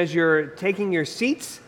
[0.00, 1.60] As you're taking your seats,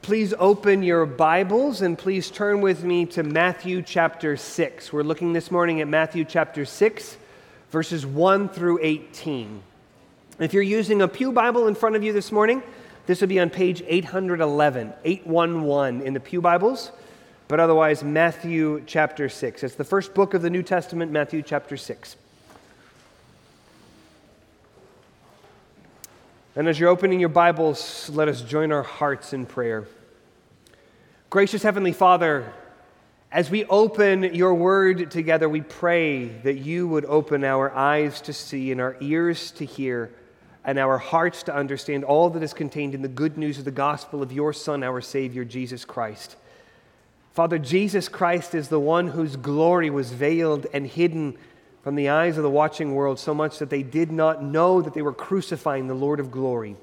[0.00, 4.90] please open your Bibles and please turn with me to Matthew chapter 6.
[4.90, 7.18] We're looking this morning at Matthew chapter 6,
[7.70, 9.62] verses 1 through 18.
[10.38, 12.62] If you're using a Pew Bible in front of you this morning,
[13.04, 16.90] this would be on page 811, 811 in the Pew Bibles,
[17.48, 19.62] but otherwise, Matthew chapter 6.
[19.62, 22.16] It's the first book of the New Testament, Matthew chapter 6.
[26.56, 29.88] And as you're opening your Bibles, let us join our hearts in prayer.
[31.28, 32.52] Gracious Heavenly Father,
[33.32, 38.32] as we open your word together, we pray that you would open our eyes to
[38.32, 40.14] see and our ears to hear
[40.64, 43.72] and our hearts to understand all that is contained in the good news of the
[43.72, 46.36] gospel of your Son, our Savior, Jesus Christ.
[47.32, 51.36] Father, Jesus Christ is the one whose glory was veiled and hidden
[51.84, 54.94] from the eyes of the watching world so much that they did not know that
[54.94, 56.76] they were crucifying the Lord of glory.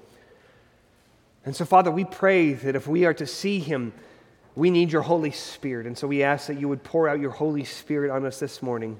[1.43, 3.93] And so, Father, we pray that if we are to see him,
[4.55, 5.87] we need your Holy Spirit.
[5.87, 8.61] And so we ask that you would pour out your Holy Spirit on us this
[8.61, 8.99] morning,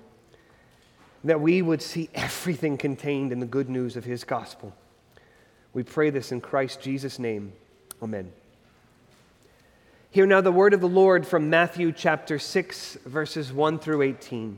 [1.24, 4.76] that we would see everything contained in the good news of his gospel.
[5.72, 7.54] We pray this in Christ Jesus' name.
[8.02, 8.32] Amen.
[10.10, 14.58] Hear now the word of the Lord from Matthew chapter 6, verses 1 through 18.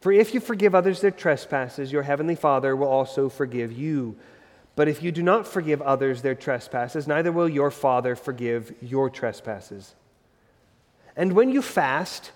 [0.00, 4.16] For if you forgive others their trespasses, your heavenly Father will also forgive you.
[4.74, 9.10] But if you do not forgive others their trespasses, neither will your Father forgive your
[9.10, 9.94] trespasses.
[11.16, 12.32] And when you fast,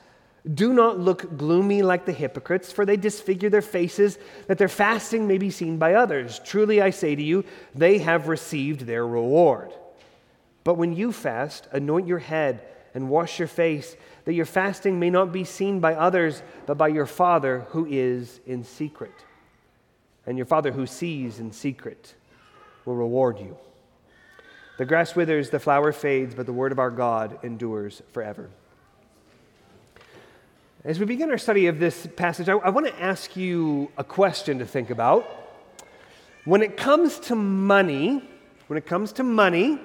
[0.52, 5.26] do not look gloomy like the hypocrites, for they disfigure their faces that their fasting
[5.26, 6.38] may be seen by others.
[6.44, 7.44] Truly I say to you,
[7.74, 9.72] they have received their reward.
[10.64, 12.60] But when you fast, anoint your head
[12.92, 16.88] and wash your face that your fasting may not be seen by others, but by
[16.88, 19.12] your Father who is in secret.
[20.26, 22.14] And your Father who sees in secret
[22.84, 23.56] will reward you.
[24.78, 28.50] The grass withers, the flower fades, but the word of our God endures forever.
[30.84, 34.04] As we begin our study of this passage, I, I want to ask you a
[34.04, 35.24] question to think about.
[36.44, 38.22] When it comes to money,
[38.66, 39.78] when it comes to money,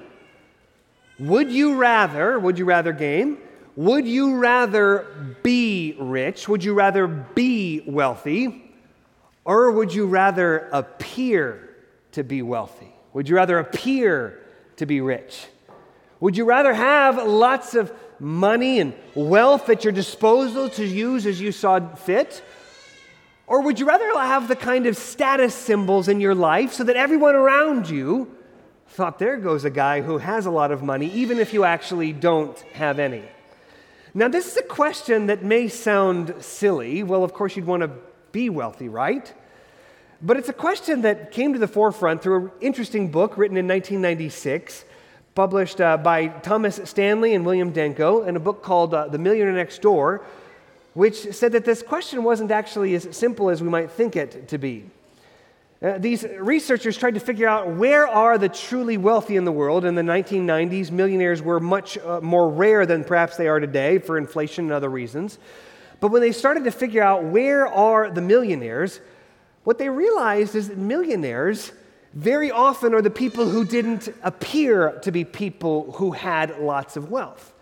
[1.19, 3.37] would you rather, would you rather game,
[3.79, 5.07] would you rather
[5.41, 6.49] be rich?
[6.49, 8.73] Would you rather be wealthy?
[9.45, 11.77] Or would you rather appear
[12.11, 12.93] to be wealthy?
[13.13, 14.37] Would you rather appear
[14.75, 15.47] to be rich?
[16.19, 21.39] Would you rather have lots of money and wealth at your disposal to use as
[21.39, 22.43] you saw fit?
[23.47, 26.97] Or would you rather have the kind of status symbols in your life so that
[26.97, 28.35] everyone around you
[28.89, 32.11] thought, there goes a guy who has a lot of money, even if you actually
[32.11, 33.23] don't have any?
[34.13, 37.03] Now, this is a question that may sound silly.
[37.03, 37.91] Well, of course, you'd want to
[38.31, 39.31] be wealthy, right?
[40.21, 43.67] But it's a question that came to the forefront through an interesting book written in
[43.67, 44.83] 1996,
[45.35, 49.53] published uh, by Thomas Stanley and William Danko, in a book called uh, The Millionaire
[49.53, 50.23] Next Door,
[50.95, 54.57] which said that this question wasn't actually as simple as we might think it to
[54.57, 54.85] be.
[55.81, 59.85] Uh, these researchers tried to figure out where are the truly wealthy in the world.
[59.85, 64.17] In the 1990s, millionaires were much uh, more rare than perhaps they are today for
[64.17, 65.39] inflation and other reasons.
[66.01, 68.99] But when they started to figure out where are the millionaires,
[69.63, 71.71] what they realized is that millionaires
[72.13, 77.09] very often are the people who didn't appear to be people who had lots of
[77.09, 77.53] wealth.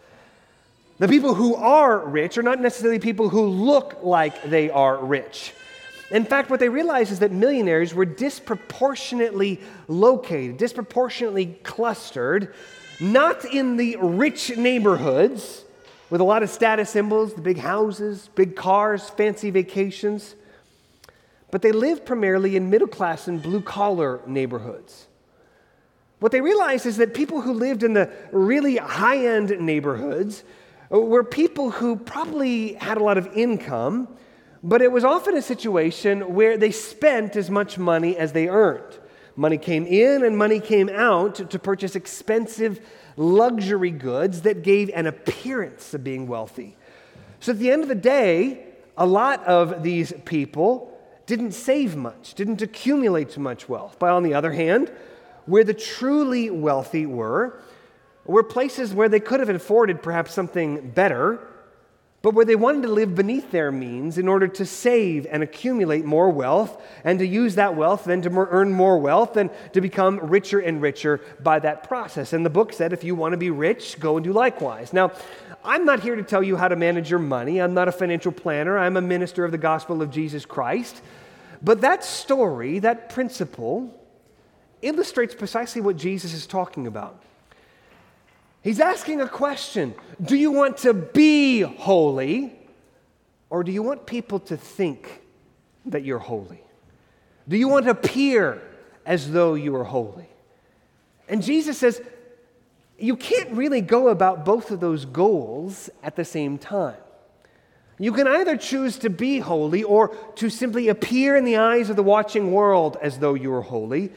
[0.98, 5.54] The people who are rich are not necessarily people who look like they are rich.
[6.09, 12.54] In fact, what they realized is that millionaires were disproportionately located, disproportionately clustered,
[13.00, 15.65] not in the rich neighborhoods
[16.09, 20.36] with a lot of status symbols, the big houses, big cars, fancy vacations,
[21.51, 25.07] but they lived primarily in middle class and blue collar neighborhoods.
[26.19, 30.44] What they realized is that people who lived in the really high end neighborhoods
[30.89, 34.07] were people who probably had a lot of income
[34.68, 39.00] but it was often a situation where they spent as much money as they earned.
[39.38, 42.86] Money came in and money came out to purchase expensive
[43.16, 46.75] luxury goods that gave an appearance of being wealthy.
[47.40, 48.66] So at the end of the day,
[48.98, 53.96] a lot of these people didn't save much, didn't accumulate much wealth.
[54.00, 54.92] But on the other hand,
[55.46, 57.62] where the truly wealthy were,
[58.25, 61.40] were places where they could have afforded perhaps something better
[62.24, 66.04] but where they wanted to live beneath their means in order to save and accumulate
[66.04, 70.19] more wealth and to use that wealth then to earn more wealth and to become
[70.19, 72.34] richer and richer by that process.
[72.34, 74.94] And the book said if you want to be rich, go and do likewise.
[74.94, 75.12] Now,
[75.64, 77.62] I'm not here to tell you how to manage your money.
[77.62, 78.78] I'm not a financial planner.
[78.78, 81.02] I'm a minister of the gospel of Jesus Christ.
[81.62, 83.94] But that story, that principle,
[84.81, 87.22] illustrates precisely what Jesus is talking about.
[88.68, 92.54] He's asking a question Do you want to be holy,
[93.50, 95.22] or do you want people to think
[95.86, 96.62] that you're holy?
[97.48, 98.62] Do you want to appear
[99.06, 100.28] as though you are holy?
[101.30, 102.02] And Jesus says,
[103.00, 106.98] you can't really go about both of those goals at the same time.
[107.98, 111.96] You can either choose to be holy or to simply appear in the eyes of
[111.96, 114.12] the watching world as though you are holy,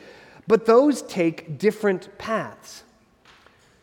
[0.48, 2.82] but those take different paths.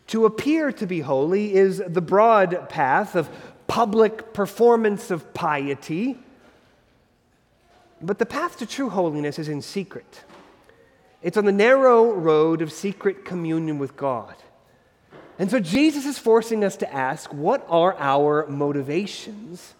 [0.08, 3.28] To appear to be holy is the broad path of
[3.66, 6.16] public performance of piety,
[8.00, 10.24] but the path to true holiness is in secret.
[11.20, 14.34] It's on the narrow road of secret communion with God.
[15.38, 19.74] And so Jesus is forcing us to ask what are our motivations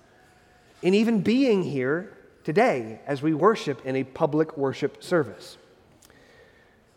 [0.83, 5.57] in even being here today as we worship in a public worship service?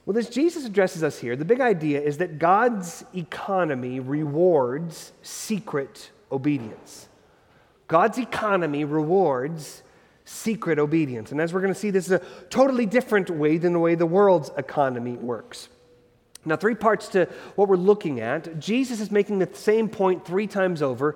[0.06, 6.12] Well, as Jesus addresses us here, the big idea is that God's economy rewards secret
[6.32, 7.08] obedience.
[7.88, 9.84] God's economy rewards
[10.26, 11.32] secret obedience.
[11.32, 12.20] And as we're going to see, this is a
[12.50, 15.70] totally different way than the way the world's economy works.
[16.46, 17.26] Now, three parts to
[17.56, 18.60] what we're looking at.
[18.60, 21.16] Jesus is making the same point three times over.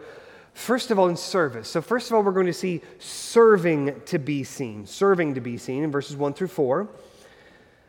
[0.53, 1.67] First of all, in service.
[1.67, 5.57] So, first of all, we're going to see serving to be seen, serving to be
[5.57, 6.87] seen in verses 1 through 4.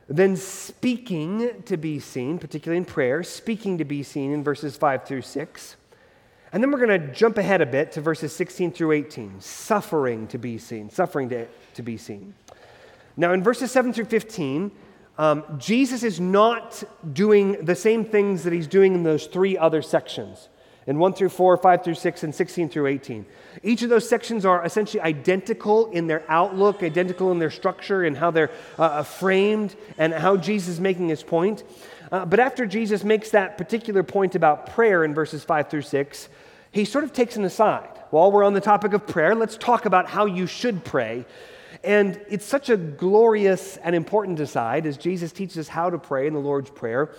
[0.09, 5.05] Then speaking to be seen, particularly in prayer, speaking to be seen in verses 5
[5.05, 5.77] through 6.
[6.53, 10.29] And then we're going to jump ahead a bit to verses 16 through 18, suffering
[10.29, 12.35] to be seen, suffering to, to be seen.
[13.17, 14.71] Now, in verses 7 through 15,
[15.19, 19.83] um, Jesus is not doing the same things that he's doing in those three other
[19.83, 20.49] sections
[20.87, 23.27] in 1 through 4, 5 through 6, and 16 through 18.
[23.63, 28.17] Each of those sections are essentially identical in their outlook, identical in their structure, and
[28.17, 31.65] how they're uh, uh, framed, and how Jesus is making his point.
[32.13, 36.29] Uh, but after Jesus makes that particular point about prayer in verses 5 through 6,
[36.71, 37.89] he sort of takes an aside.
[38.11, 41.25] While we're on the topic of prayer, let's talk about how you should pray.
[41.83, 46.27] And it's such a glorious and important aside as Jesus teaches us how to pray
[46.27, 47.11] in the Lord's Prayer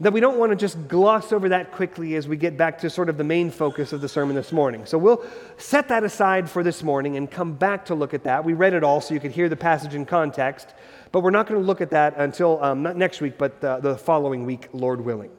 [0.00, 2.90] that we don't want to just gloss over that quickly as we get back to
[2.90, 4.86] sort of the main focus of the sermon this morning.
[4.86, 5.24] So we'll
[5.56, 8.44] set that aside for this morning and come back to look at that.
[8.44, 10.74] We read it all so you could hear the passage in context,
[11.12, 13.78] but we're not going to look at that until um, not next week, but the,
[13.78, 15.30] the, following week, Lord willing.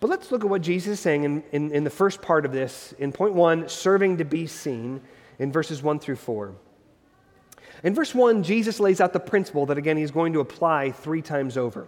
[0.00, 2.52] But let's look at what Jesus is saying in, in, in the first part of
[2.52, 5.00] this, in point one, serving to be seen,
[5.38, 6.54] in verses one through four.
[7.82, 11.22] In verse 1, Jesus lays out the principle that, again, he's going to apply three
[11.22, 11.86] times over.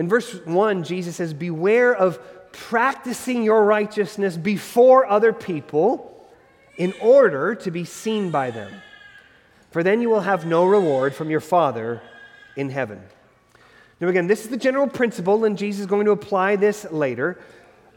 [0.00, 2.18] In verse 1, Jesus says, Beware of
[2.52, 6.26] practicing your righteousness before other people
[6.78, 8.72] in order to be seen by them.
[9.70, 12.00] For then you will have no reward from your Father
[12.56, 13.02] in heaven.
[14.00, 17.38] Now, again, this is the general principle, and Jesus is going to apply this later.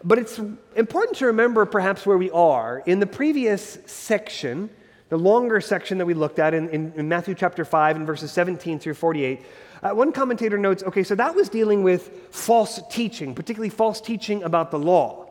[0.03, 0.41] But it's
[0.75, 2.83] important to remember perhaps where we are.
[2.85, 4.69] In the previous section,
[5.07, 8.29] the longer section that we looked at in, in, in Matthew chapter 5 and verses
[8.33, 9.45] 17 through 48,
[9.83, 14.43] uh, one commentator notes okay, so that was dealing with false teaching, particularly false teaching
[14.43, 15.27] about the law.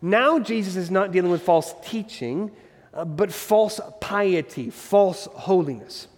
[0.00, 2.50] Now, Jesus is not dealing with false teaching,
[2.94, 6.08] uh, but false piety, false holiness.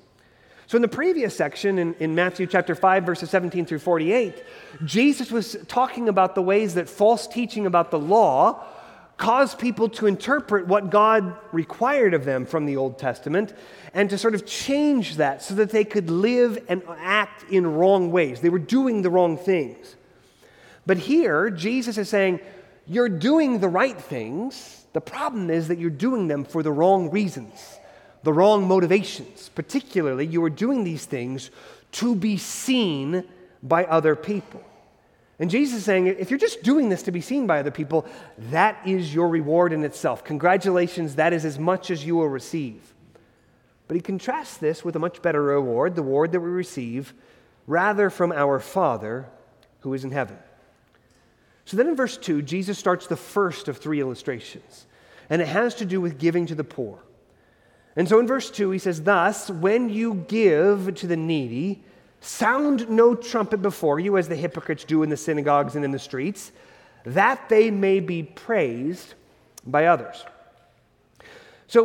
[0.67, 4.43] So in the previous section, in, in Matthew chapter 5, verses 17 through 48,
[4.85, 8.65] Jesus was talking about the ways that false teaching about the law
[9.17, 13.55] caused people to interpret what God required of them from the Old Testament
[13.93, 18.11] and to sort of change that so that they could live and act in wrong
[18.11, 18.41] ways.
[18.41, 19.95] They were doing the wrong things.
[20.87, 22.41] But here, Jesus is saying,
[22.87, 24.85] You're doing the right things.
[24.93, 27.79] The problem is that you're doing them for the wrong reasons,
[28.23, 29.49] the wrong motivations.
[29.55, 31.51] Particularly, you are doing these things
[31.93, 33.25] to be seen
[33.63, 34.63] by other people.
[35.39, 38.07] And Jesus is saying, if you're just doing this to be seen by other people,
[38.51, 40.23] that is your reward in itself.
[40.23, 42.95] Congratulations, that is as much as you will receive.
[43.89, 47.13] But he contrasts this with a much better reward, the reward that we receive
[47.67, 49.27] rather from our Father
[49.81, 50.39] who is in heaven.
[51.65, 54.87] So then in verse 2, Jesus starts the first of three illustrations,
[55.31, 56.99] and it has to do with giving to the poor.
[57.97, 61.83] And so in verse 2, he says, Thus, when you give to the needy,
[62.25, 65.99] sound no trumpet before you, as the hypocrites do in the synagogues and in the
[65.99, 66.53] streets,
[67.05, 69.15] that they may be praised
[69.67, 70.25] by others.
[71.67, 71.85] So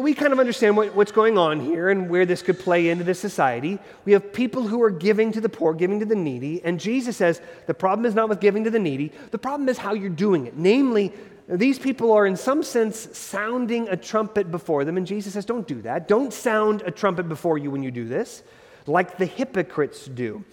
[0.00, 3.04] we kind of understand what, what's going on here and where this could play into
[3.04, 3.78] the society.
[4.04, 7.16] We have people who are giving to the poor, giving to the needy, and Jesus
[7.16, 10.08] says the problem is not with giving to the needy, the problem is how you're
[10.08, 10.56] doing it.
[10.56, 11.12] Namely,
[11.48, 15.66] these people are, in some sense, sounding a trumpet before them, and Jesus says, Don't
[15.66, 16.06] do that.
[16.06, 18.42] Don't sound a trumpet before you when you do this,
[18.88, 20.44] like the hypocrites do.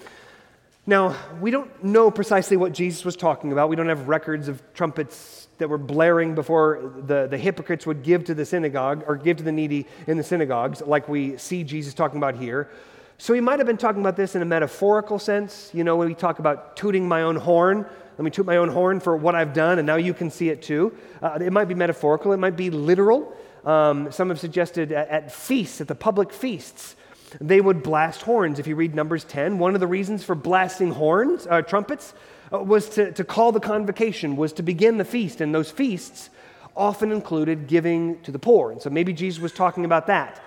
[0.87, 3.69] Now, we don't know precisely what Jesus was talking about.
[3.69, 8.25] We don't have records of trumpets that were blaring before the, the hypocrites would give
[8.25, 11.93] to the synagogue or give to the needy in the synagogues, like we see Jesus
[11.93, 12.69] talking about here.
[13.17, 15.71] So he might have been talking about this in a metaphorical sense.
[15.73, 17.85] You know, when we talk about tooting my own horn,
[18.17, 20.49] let me toot my own horn for what I've done, and now you can see
[20.49, 20.95] it too.
[21.21, 23.35] Uh, it might be metaphorical, it might be literal.
[23.65, 26.95] Um, some have suggested at, at feasts, at the public feasts,
[27.41, 28.59] they would blast horns.
[28.59, 32.13] If you read Numbers 10, one of the reasons for blasting horns, uh, trumpets,
[32.53, 35.41] uh, was to, to call the convocation, was to begin the feast.
[35.41, 36.29] And those feasts
[36.75, 38.71] often included giving to the poor.
[38.71, 40.41] And so maybe Jesus was talking about that.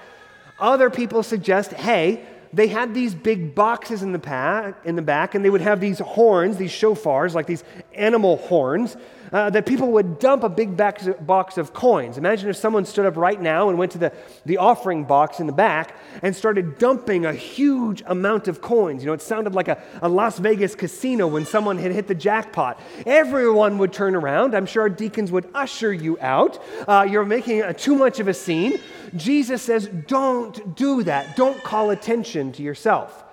[0.59, 5.35] Other people suggest, hey, they had these big boxes in the, pa- in the back,
[5.35, 7.65] and they would have these horns, these shofars, like these
[7.95, 8.97] animal horns,
[9.33, 12.19] uh, that people would dump a big box of coins.
[12.19, 14.13] Imagine if someone stood up right now and went to the,
[14.47, 19.03] the offering box in the back and started dumping a huge amount of coins.
[19.03, 22.15] You know, it sounded like a, a Las Vegas casino when someone had hit the
[22.15, 22.81] jackpot.
[23.07, 24.55] Everyone would turn around.
[24.55, 26.63] I'm sure our deacons would usher you out.
[26.87, 28.81] Uh, you're making a, too much of a scene.
[29.17, 31.37] Jesus says, don't do that.
[31.37, 33.25] Don't call attention to yourself.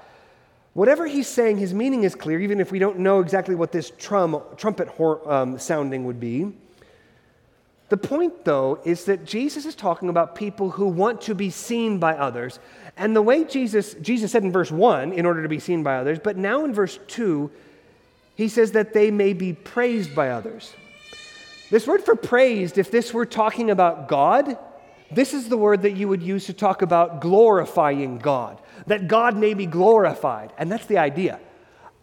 [0.76, 3.94] Whatever he's saying, his meaning is clear, even if we don't know exactly what this
[3.98, 6.52] trum, trumpet um, sounding would be.
[7.88, 11.98] The point, though, is that Jesus is talking about people who want to be seen
[11.98, 12.60] by others.
[12.98, 15.96] And the way Jesus, Jesus said in verse 1, in order to be seen by
[15.96, 17.50] others, but now in verse 2,
[18.36, 20.74] he says that they may be praised by others.
[21.72, 24.58] This word for praised, if this were talking about God,
[25.16, 29.38] this is the word that you would use to talk about glorifying God, that God
[29.38, 30.54] may be glorified.
[30.58, 31.40] And that's the idea.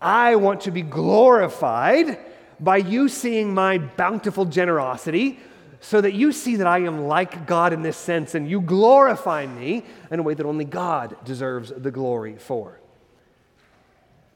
[0.01, 2.19] I want to be glorified
[2.59, 5.39] by you seeing my bountiful generosity
[5.81, 9.47] so that you see that I am like God in this sense and you glorify
[9.47, 12.79] me in a way that only God deserves the glory for.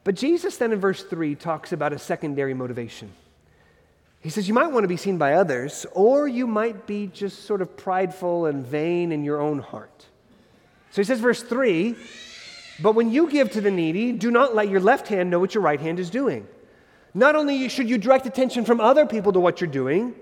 [0.03, 3.11] But Jesus then in verse 3 talks about a secondary motivation.
[4.27, 7.43] He says, You might want to be seen by others, or you might be just
[7.43, 10.05] sort of prideful and vain in your own heart.
[10.91, 11.95] So he says, verse 3
[12.81, 15.53] But when you give to the needy, do not let your left hand know what
[15.53, 16.45] your right hand is doing.
[17.13, 20.13] Not only should you direct attention from other people to what you're doing,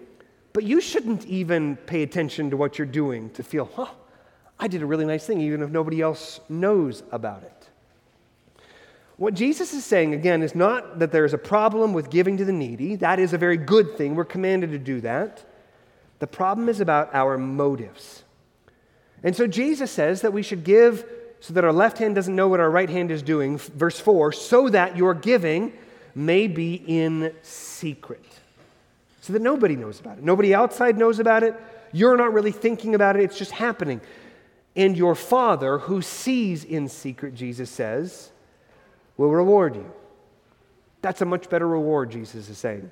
[0.54, 3.90] but you shouldn't even pay attention to what you're doing to feel, huh,
[4.60, 7.55] I did a really nice thing, even if nobody else knows about it.
[9.18, 12.52] What Jesus is saying, again, is not that there's a problem with giving to the
[12.52, 12.96] needy.
[12.98, 14.16] That is a very good thing.
[14.16, 15.44] We're commanded to do that.
[16.20, 18.24] The problem is about our motives.
[19.24, 21.06] And so Jesus says that we should give
[21.40, 24.32] so that our left hand doesn't know what our right hand is doing, verse 4,
[24.32, 25.74] so that your giving
[26.14, 28.26] may be in secret.
[29.22, 30.24] So that nobody knows about it.
[30.24, 31.56] Nobody outside knows about it.
[31.92, 34.02] You're not really thinking about it, it's just happening.
[34.76, 38.32] And your Father, who sees in secret, Jesus says,
[39.18, 39.92] will reward you.
[41.02, 42.90] That's a much better reward, Jesus is saying.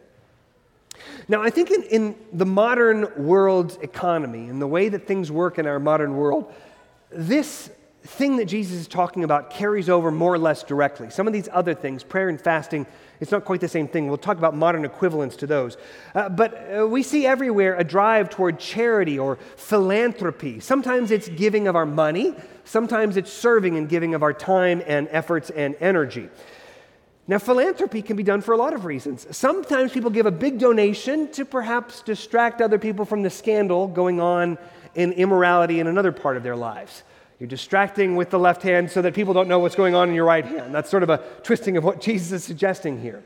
[1.28, 5.58] Now, I think in, in the modern world's economy, in the way that things work
[5.58, 6.54] in our modern world,
[7.10, 7.70] this
[8.04, 11.10] thing that Jesus is talking about carries over more or less directly.
[11.10, 12.86] Some of these other things, prayer and fasting,
[13.24, 14.08] it's not quite the same thing.
[14.08, 15.78] We'll talk about modern equivalents to those.
[16.14, 20.60] Uh, but uh, we see everywhere a drive toward charity or philanthropy.
[20.60, 25.08] Sometimes it's giving of our money, sometimes it's serving and giving of our time and
[25.10, 26.30] efforts and energy.
[27.26, 29.26] Now, philanthropy can be done for a lot of reasons.
[29.36, 34.20] Sometimes people give a big donation to perhaps distract other people from the scandal going
[34.20, 34.58] on
[34.96, 37.04] in immorality in another part of their lives.
[37.40, 40.16] You're distracting with the left hand so that people don't know what's going on in
[40.16, 40.74] your right hand.
[40.74, 43.24] That's sort of a twisting of what Jesus is suggesting here.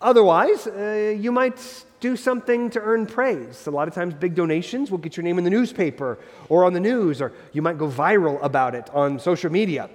[0.00, 3.66] Otherwise, uh, you might do something to earn praise.
[3.66, 6.72] A lot of times, big donations will get your name in the newspaper or on
[6.72, 9.88] the news, or you might go viral about it on social media.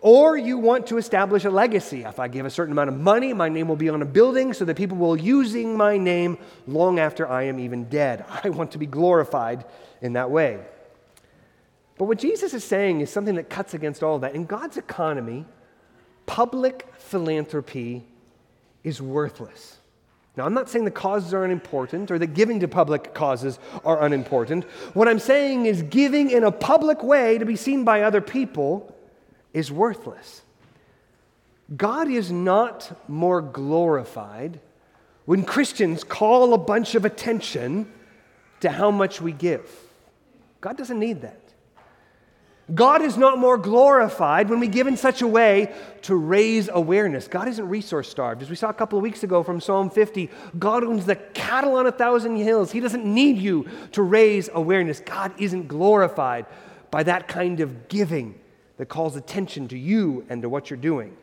[0.00, 2.02] Or you want to establish a legacy.
[2.02, 4.52] If I give a certain amount of money, my name will be on a building
[4.52, 6.36] so that people will using my name
[6.66, 8.24] long after I am even dead.
[8.44, 9.64] I want to be glorified
[10.02, 10.58] in that way.
[11.96, 14.34] But what Jesus is saying is something that cuts against all that.
[14.34, 15.44] In God's economy,
[16.26, 18.04] public philanthropy
[18.82, 19.78] is worthless.
[20.36, 24.02] Now, I'm not saying the causes are unimportant or that giving to public causes are
[24.02, 24.64] unimportant.
[24.92, 28.92] What I'm saying is giving in a public way to be seen by other people
[29.52, 30.42] is worthless.
[31.76, 34.58] God is not more glorified
[35.24, 37.90] when Christians call a bunch of attention
[38.60, 39.70] to how much we give.
[40.60, 41.43] God doesn't need that.
[42.72, 47.28] God is not more glorified when we give in such a way to raise awareness.
[47.28, 48.40] God isn't resource starved.
[48.40, 51.76] As we saw a couple of weeks ago from Psalm 50, God owns the cattle
[51.76, 52.72] on a thousand hills.
[52.72, 55.00] He doesn't need you to raise awareness.
[55.00, 56.46] God isn't glorified
[56.90, 58.40] by that kind of giving
[58.78, 61.16] that calls attention to you and to what you're doing.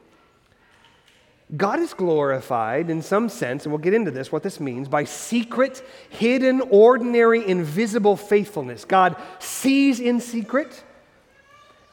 [1.58, 5.04] God is glorified in some sense, and we'll get into this, what this means, by
[5.04, 8.86] secret, hidden, ordinary, invisible faithfulness.
[8.86, 10.84] God sees in secret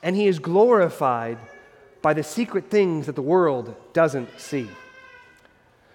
[0.02, 1.38] and he is glorified
[2.02, 4.69] by the secret things that the world doesn't see.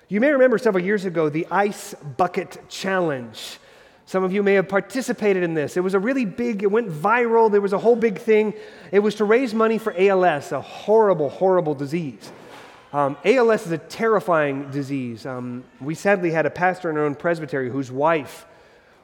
[0.10, 3.60] You may remember several years ago the Ice Bucket Challenge.
[4.06, 5.78] Some of you may have participated in this.
[5.78, 7.50] It was a really big, it went viral.
[7.50, 8.54] There was a whole big thing.
[8.92, 12.32] It was to raise money for ALS, a horrible, horrible disease.
[12.92, 15.26] Um, ALS is a terrifying disease.
[15.26, 18.46] Um, we sadly had a pastor in our own presbytery whose wife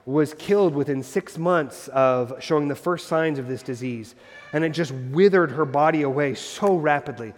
[0.05, 4.15] was killed within six months of showing the first signs of this disease
[4.53, 7.33] and it just withered her body away so rapidly.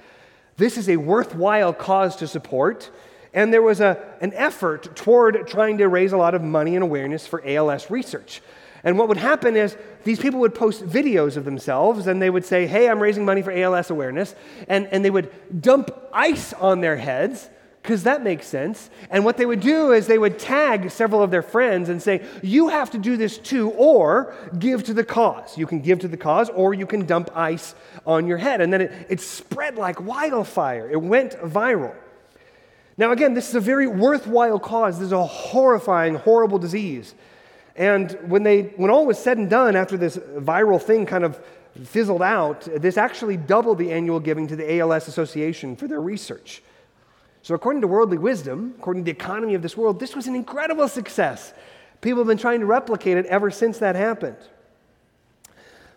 [0.58, 2.90] This is a worthwhile cause to support.
[3.34, 6.84] And there was a, an effort toward trying to raise a lot of money and
[6.84, 8.42] awareness for ALS research.
[8.84, 12.44] And what would happen is these people would post videos of themselves and they would
[12.44, 14.36] say, Hey, I'm raising money for ALS awareness.
[14.68, 17.50] And, and they would dump ice on their heads
[17.82, 18.90] because that makes sense.
[19.10, 22.24] And what they would do is they would tag several of their friends and say,
[22.44, 25.58] You have to do this too, or give to the cause.
[25.58, 27.74] You can give to the cause, or you can dump ice
[28.06, 28.62] on your head.
[28.62, 31.96] And then it, it spread like wildfire, it went viral.
[32.98, 35.00] Now, again, this is a very worthwhile cause.
[35.00, 37.16] This is a horrifying, horrible disease.
[37.76, 41.40] And when, they, when all was said and done, after this viral thing kind of
[41.84, 46.62] fizzled out, this actually doubled the annual giving to the ALS Association for their research.
[47.44, 50.36] So, according to worldly wisdom, according to the economy of this world, this was an
[50.36, 51.54] incredible success.
[52.02, 54.38] People have been trying to replicate it ever since that happened.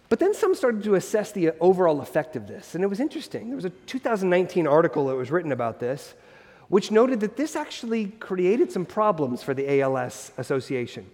[0.09, 3.49] But then some started to assess the overall effect of this, and it was interesting.
[3.49, 6.15] There was a 2019 article that was written about this,
[6.69, 11.07] which noted that this actually created some problems for the ALS Association.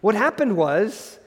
[0.00, 1.18] What happened was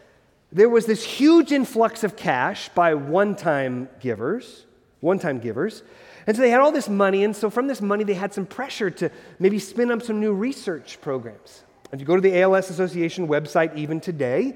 [0.51, 4.65] there was this huge influx of cash by one time givers,
[4.99, 5.83] one time givers,
[6.29, 8.45] and so they had all this money, and so from this money, they had some
[8.45, 11.63] pressure to maybe spin up some new research programs.
[11.91, 14.55] If you go to the ALS Association website even today,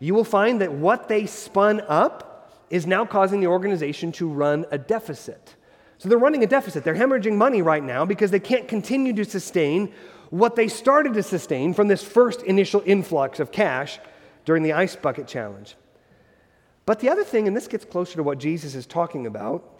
[0.00, 4.66] you will find that what they spun up is now causing the organization to run
[4.72, 5.54] a deficit.
[5.98, 6.82] So they're running a deficit.
[6.82, 9.92] They're hemorrhaging money right now because they can't continue to sustain
[10.30, 14.00] what they started to sustain from this first initial influx of cash
[14.44, 15.76] during the ice bucket challenge.
[16.84, 19.78] But the other thing, and this gets closer to what Jesus is talking about,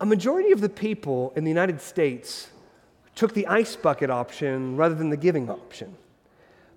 [0.00, 2.48] a majority of the people in the United States
[3.14, 5.96] took the ice bucket option rather than the giving option.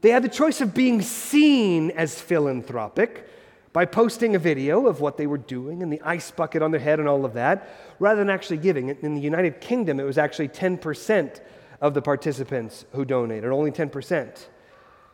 [0.01, 3.27] They had the choice of being seen as philanthropic
[3.73, 6.79] by posting a video of what they were doing and the ice bucket on their
[6.79, 8.89] head and all of that, rather than actually giving.
[8.89, 11.41] In the United Kingdom, it was actually 10%
[11.81, 14.47] of the participants who donated, only 10%.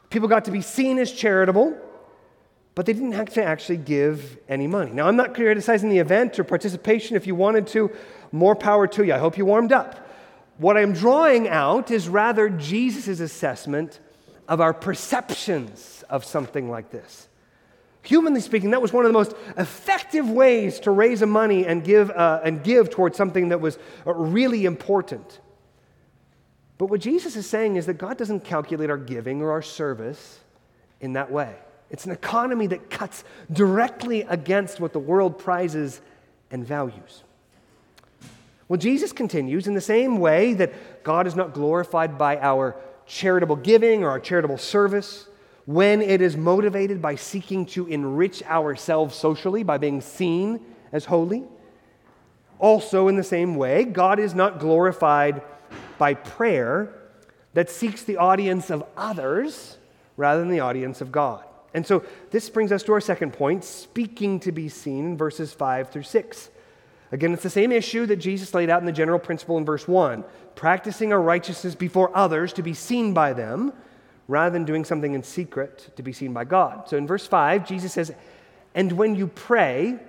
[0.10, 1.76] People got to be seen as charitable
[2.75, 4.91] but they didn't have to actually give any money.
[4.91, 7.15] Now, I'm not criticizing the event or participation.
[7.15, 7.89] If you wanted to,
[8.33, 9.13] more power to you.
[9.13, 10.05] I hope you warmed up.
[10.57, 13.99] What I'm drawing out is rather Jesus' assessment
[14.47, 17.29] of our perceptions of something like this.
[18.03, 21.83] Humanly speaking, that was one of the most effective ways to raise a money and
[21.83, 25.39] give, uh, and give towards something that was really important.
[26.77, 30.39] But what Jesus is saying is that God doesn't calculate our giving or our service
[31.01, 31.55] in that way.
[31.89, 36.02] It's an economy that cuts directly against what the world prizes
[36.52, 37.24] and values.
[38.67, 43.58] Well, Jesus continues in the same way that God is not glorified by our charitable
[43.58, 45.28] giving or our charitable service
[45.65, 50.60] when it is motivated by seeking to enrich ourselves socially, by being seen
[50.91, 51.43] as holy.
[52.60, 55.41] Also, in the same way, God is not glorified
[55.98, 56.93] by prayer
[57.54, 59.78] that seeks the audience of others
[60.17, 61.43] rather than the audience of God.
[61.75, 65.89] And so this brings us to our second point speaking to be seen, verses 5
[65.89, 66.49] through 6.
[67.11, 69.88] Again, it's the same issue that Jesus laid out in the general principle in verse
[69.88, 70.23] 1
[70.55, 73.73] practicing our righteousness before others to be seen by them
[74.29, 76.88] rather than doing something in secret to be seen by God.
[76.88, 78.13] So in verse 5, Jesus says,
[78.73, 79.99] And when you pray,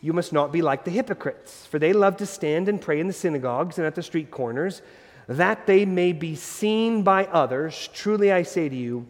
[0.00, 3.06] you must not be like the hypocrites, for they love to stand and pray in
[3.06, 4.82] the synagogues and at the street corners,
[5.28, 7.88] that they may be seen by others.
[7.92, 9.06] Truly I say to you,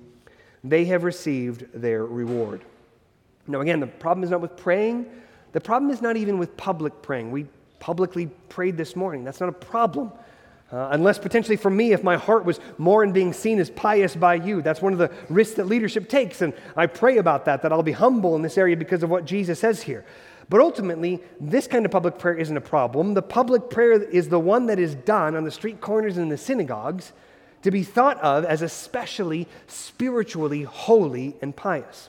[0.64, 2.62] they have received their reward.
[3.46, 5.06] Now, again, the problem is not with praying.
[5.52, 7.30] The problem is not even with public praying.
[7.30, 7.46] We
[7.80, 9.24] publicly prayed this morning.
[9.24, 10.12] That's not a problem.
[10.70, 14.14] Uh, unless potentially for me, if my heart was more in being seen as pious
[14.14, 14.60] by you.
[14.60, 16.42] That's one of the risks that leadership takes.
[16.42, 19.24] And I pray about that, that I'll be humble in this area because of what
[19.24, 20.04] Jesus says here.
[20.50, 23.14] But ultimately, this kind of public prayer isn't a problem.
[23.14, 26.28] The public prayer is the one that is done on the street corners and in
[26.28, 27.12] the synagogues
[27.62, 32.08] to be thought of as especially spiritually holy and pious.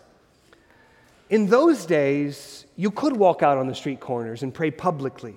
[1.29, 5.35] In those days, you could walk out on the street corners and pray publicly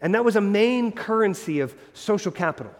[0.00, 2.72] and that was a main currency of social capital.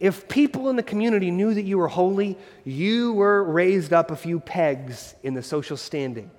[0.00, 4.16] If people in the community knew that you were holy, you were raised up a
[4.16, 6.30] few pegs in the social standing.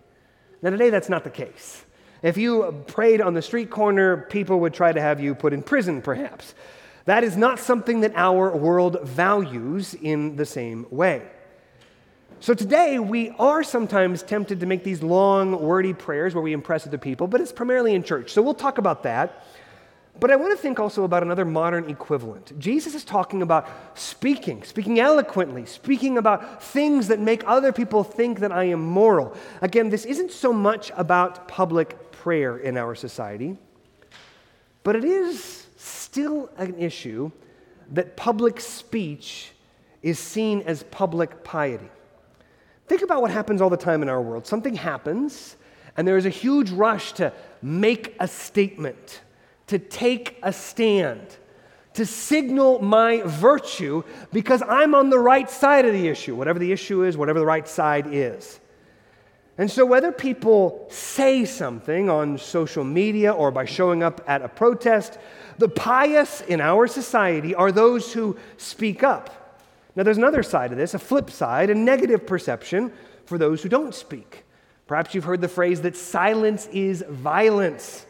[0.62, 1.84] Now, today, that's not the case.
[2.22, 5.64] If you prayed on the street corner, people would try to have you put in
[5.64, 6.54] prison, perhaps.
[7.06, 11.22] That is not something that our world values in the same way.
[12.40, 16.86] So today, we are sometimes tempted to make these long, wordy prayers where we impress
[16.86, 18.32] other people, but it's primarily in church.
[18.32, 19.44] So we'll talk about that.
[20.20, 22.58] But I want to think also about another modern equivalent.
[22.58, 28.40] Jesus is talking about speaking, speaking eloquently, speaking about things that make other people think
[28.40, 29.36] that I am moral.
[29.62, 33.58] Again, this isn't so much about public prayer in our society,
[34.84, 37.32] but it is still an issue
[37.92, 39.52] that public speech
[40.02, 41.90] is seen as public piety.
[42.88, 44.46] Think about what happens all the time in our world.
[44.46, 45.56] Something happens,
[45.98, 49.22] and there is a huge rush to make a statement
[49.68, 51.38] to take a stand,
[51.94, 56.72] to signal my virtue because I'm on the right side of the issue, whatever the
[56.72, 58.60] issue is, whatever the right side is.
[59.58, 64.50] And so, whether people say something on social media or by showing up at a
[64.50, 65.18] protest,
[65.58, 69.62] the pious in our society are those who speak up.
[69.96, 72.92] Now, there's another side of this, a flip side, a negative perception
[73.26, 74.44] for those who don't speak.
[74.88, 78.06] Perhaps you've heard the phrase that silence is violence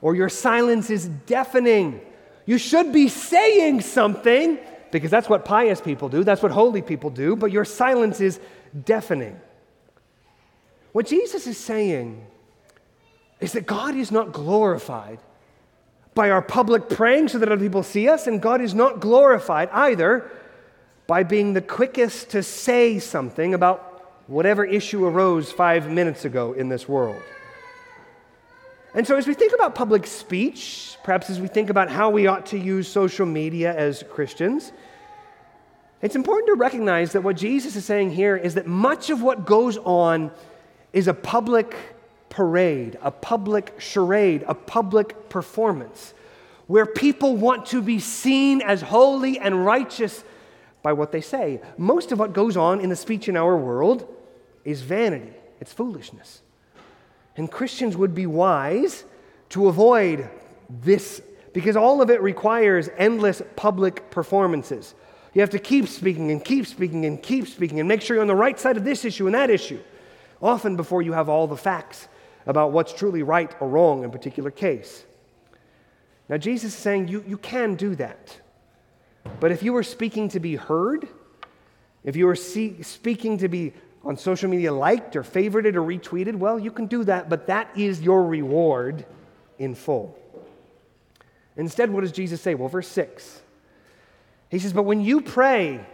[0.00, 2.00] or your silence is deafening.
[2.44, 4.58] You should be saying something
[4.90, 8.40] because that's what pious people do, that's what holy people do, but your silence is
[8.84, 9.40] deafening.
[10.92, 12.24] What Jesus is saying
[13.40, 15.18] is that God is not glorified
[16.14, 19.70] by our public praying so that other people see us, and God is not glorified
[19.70, 20.30] either
[21.06, 23.88] by being the quickest to say something about
[24.26, 27.20] whatever issue arose five minutes ago in this world.
[28.94, 32.26] And so, as we think about public speech, perhaps as we think about how we
[32.26, 34.70] ought to use social media as Christians,
[36.02, 39.46] it's important to recognize that what Jesus is saying here is that much of what
[39.46, 40.30] goes on
[40.92, 41.74] is a public
[42.28, 46.14] parade, a public charade, a public performance,
[46.66, 50.24] where people want to be seen as holy and righteous
[50.82, 51.60] by what they say.
[51.76, 54.08] Most of what goes on in the speech in our world
[54.64, 56.42] is vanity, it's foolishness.
[57.36, 59.04] And Christians would be wise
[59.50, 60.28] to avoid
[60.68, 64.94] this because all of it requires endless public performances.
[65.34, 68.22] You have to keep speaking and keep speaking and keep speaking and make sure you're
[68.22, 69.80] on the right side of this issue and that issue,
[70.42, 72.08] often before you have all the facts
[72.46, 75.04] about what's truly right or wrong in a particular case.
[76.28, 78.38] Now, Jesus is saying you, you can do that.
[79.38, 81.06] But if you were speaking to be heard,
[82.04, 83.72] if you were see, speaking to be
[84.04, 87.70] on social media liked or favorited or retweeted, well, you can do that, but that
[87.76, 89.06] is your reward
[89.58, 90.18] in full.
[91.56, 92.54] Instead, what does Jesus say?
[92.54, 93.42] Well, verse 6.
[94.48, 95.86] He says, But when you pray,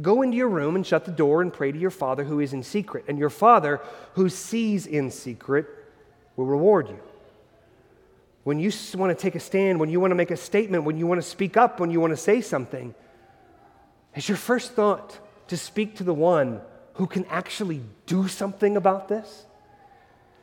[0.00, 2.52] Go into your room and shut the door and pray to your Father who is
[2.52, 3.80] in secret, and your Father
[4.14, 5.66] who sees in secret
[6.36, 7.00] will reward you.
[8.44, 10.98] When you want to take a stand, when you want to make a statement, when
[10.98, 12.94] you want to speak up, when you want to say something,
[14.14, 16.60] is your first thought to speak to the one
[16.94, 19.46] who can actually do something about this?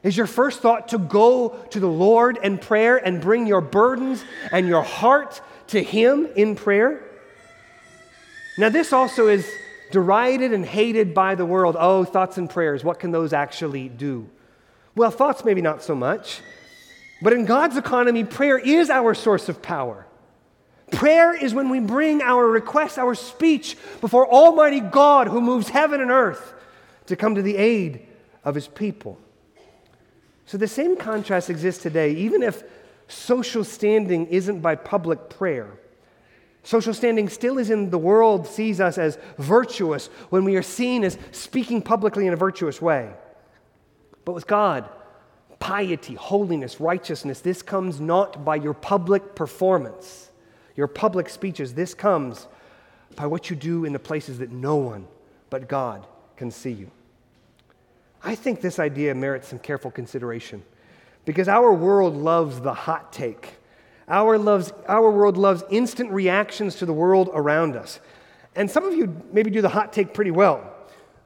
[0.02, 4.24] Is your first thought to go to the Lord in prayer and bring your burdens
[4.52, 7.10] and your heart to Him in prayer?
[8.58, 9.50] Now, this also is
[9.92, 11.76] derided and hated by the world.
[11.80, 14.30] Oh, thoughts and prayers, what can those actually do?
[14.96, 16.42] Well, thoughts maybe not so much.
[17.22, 20.06] But in God's economy, prayer is our source of power.
[20.92, 26.02] Prayer is when we bring our requests, our speech before Almighty God who moves heaven
[26.02, 26.54] and earth
[27.08, 28.06] to come to the aid
[28.44, 29.18] of his people.
[30.46, 32.63] So the same contrast exists today, even if
[33.08, 35.72] social standing isn't by public prayer.
[36.63, 41.04] Social standing still is in the world sees us as virtuous when we are seen
[41.04, 43.12] as speaking publicly in a virtuous way.
[44.23, 44.88] But with God,
[45.60, 50.32] piety, holiness, righteousness, this comes not by your public performance,
[50.76, 51.73] your public speeches.
[51.73, 52.47] This comes
[53.15, 55.08] by what you do in the places that no one
[55.49, 56.89] but God can see you.
[58.23, 60.63] I think this idea merits some careful consideration
[61.26, 63.58] because our world loves the hot take.
[64.08, 68.00] Our, loves, our world loves instant reactions to the world around us.
[68.56, 70.70] And some of you maybe do the hot take pretty well.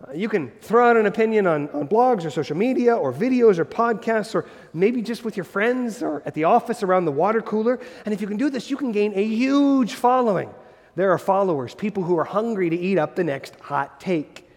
[0.07, 3.57] Uh, you can throw out an opinion on, on blogs or social media or videos
[3.57, 7.41] or podcasts or maybe just with your friends or at the office around the water
[7.41, 7.79] cooler.
[8.05, 10.53] And if you can do this, you can gain a huge following.
[10.95, 14.47] There are followers, people who are hungry to eat up the next hot take.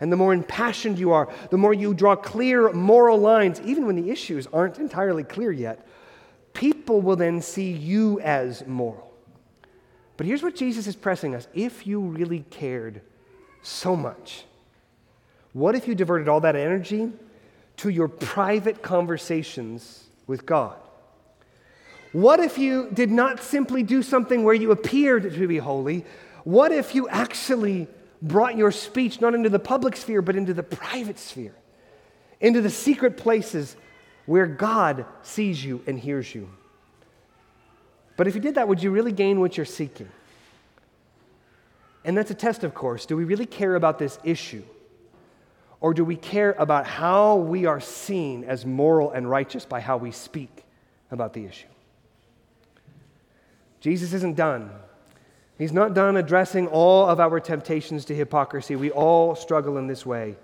[0.00, 3.96] And the more impassioned you are, the more you draw clear moral lines, even when
[3.96, 5.86] the issues aren't entirely clear yet,
[6.54, 9.12] people will then see you as moral.
[10.16, 13.02] But here's what Jesus is pressing us if you really cared
[13.62, 14.44] so much,
[15.52, 17.12] what if you diverted all that energy
[17.78, 20.76] to your private conversations with God?
[22.12, 26.04] What if you did not simply do something where you appeared to be holy?
[26.44, 27.88] What if you actually
[28.22, 31.54] brought your speech not into the public sphere, but into the private sphere,
[32.40, 33.76] into the secret places
[34.26, 36.48] where God sees you and hears you.
[38.16, 40.08] But if you did that, would you really gain what you're seeking?
[42.04, 43.06] And that's a test, of course.
[43.06, 44.62] Do we really care about this issue?
[45.80, 49.96] Or do we care about how we are seen as moral and righteous by how
[49.96, 50.64] we speak
[51.10, 51.66] about the issue?
[53.80, 54.70] Jesus isn't done.
[55.58, 58.76] He's not done addressing all of our temptations to hypocrisy.
[58.76, 60.36] We all struggle in this way.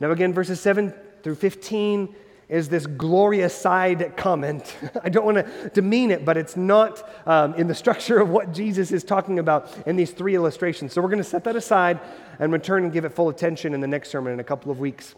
[0.00, 2.14] Now, again, verses 7 through 15
[2.48, 4.76] is this glorious side comment.
[5.02, 8.52] I don't want to demean it, but it's not um, in the structure of what
[8.52, 10.92] Jesus is talking about in these three illustrations.
[10.92, 12.00] So we're going to set that aside
[12.38, 14.78] and return and give it full attention in the next sermon in a couple of
[14.78, 15.14] weeks.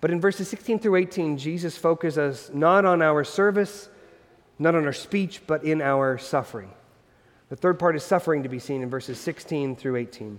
[0.00, 3.88] But in verses 16 through 18, Jesus focuses not on our service,
[4.58, 6.70] not on our speech, but in our suffering.
[7.48, 10.38] The third part is suffering to be seen in verses 16 through 18.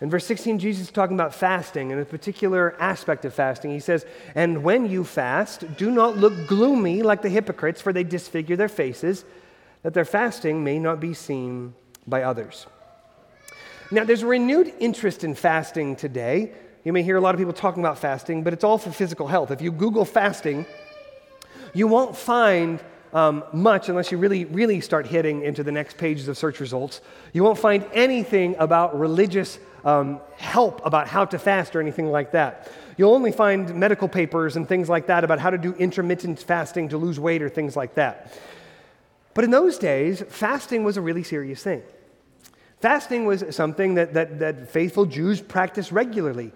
[0.00, 3.70] In verse 16, Jesus is talking about fasting and a particular aspect of fasting.
[3.70, 8.04] He says, And when you fast, do not look gloomy like the hypocrites, for they
[8.04, 9.24] disfigure their faces,
[9.82, 11.74] that their fasting may not be seen
[12.06, 12.66] by others.
[13.90, 16.52] Now, there's a renewed interest in fasting today.
[16.84, 19.26] You may hear a lot of people talking about fasting, but it's all for physical
[19.26, 19.50] health.
[19.50, 20.64] If you Google fasting,
[21.74, 22.80] you won't find
[23.12, 27.00] um, much unless you really, really start hitting into the next pages of search results.
[27.32, 32.32] You won't find anything about religious um, help about how to fast or anything like
[32.32, 32.70] that.
[32.96, 36.90] You'll only find medical papers and things like that about how to do intermittent fasting
[36.90, 38.38] to lose weight or things like that.
[39.32, 41.82] But in those days, fasting was a really serious thing.
[42.80, 46.52] Fasting was something that, that, that faithful Jews practiced regularly.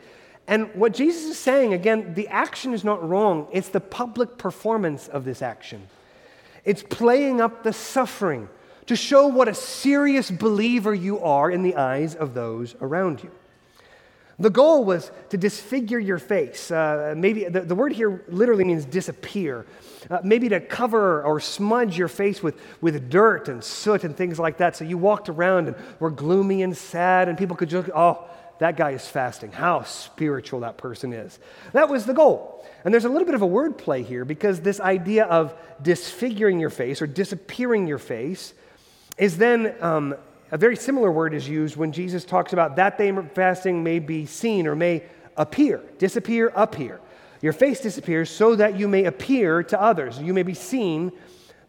[0.47, 5.09] And what Jesus is saying, again, the action is not wrong, it's the public performance
[5.09, 5.87] of this action.
[6.65, 8.49] It's playing up the suffering
[8.87, 13.31] to show what a serious believer you are in the eyes of those around you.
[14.39, 16.71] The goal was to disfigure your face.
[16.71, 19.65] Uh, maybe the, the, word here literally means disappear.
[20.11, 24.41] Uh, maybe to cover or smudge your face with, with dirt and soot and things
[24.41, 24.75] like that.
[24.75, 28.29] So you walked around and were gloomy and sad, and people could just, oh,
[28.65, 29.53] that guy is fasting.
[29.53, 31.39] How spiritual that person is.
[31.75, 32.65] That was the goal.
[32.83, 36.59] And there's a little bit of a word play here because this idea of disfiguring
[36.61, 38.55] your face or disappearing your face
[39.19, 40.15] is then um,
[40.51, 44.25] a very similar word is used when Jesus talks about that day fasting may be
[44.25, 45.03] seen or may
[45.37, 47.03] appear, disappear, appear.
[47.43, 50.19] Your face disappears so that you may appear to others.
[50.19, 51.13] You may be seen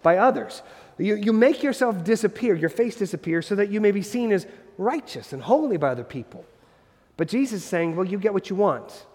[0.01, 0.62] by others.
[0.97, 4.47] You, you make yourself disappear, your face disappears, so that you may be seen as
[4.77, 6.45] righteous and holy by other people.
[7.17, 9.06] But Jesus is saying, well, you get what you want.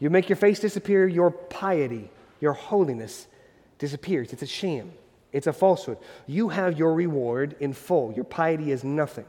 [0.00, 3.26] You make your face disappear, your piety, your holiness
[3.78, 4.32] disappears.
[4.32, 4.92] It's a sham,
[5.32, 5.98] it's a falsehood.
[6.26, 8.12] You have your reward in full.
[8.12, 9.26] Your piety is nothing.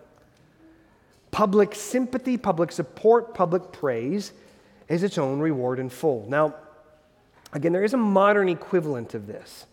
[1.32, 4.34] Public sympathy, public support, public praise
[4.88, 6.26] is its own reward in full.
[6.28, 6.56] Now,
[7.54, 9.66] again, there is a modern equivalent of this.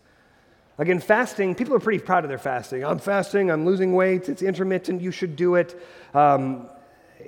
[0.79, 2.85] Again, fasting, people are pretty proud of their fasting.
[2.85, 5.79] I'm fasting, I'm losing weight, it's intermittent, you should do it.
[6.13, 6.69] Um,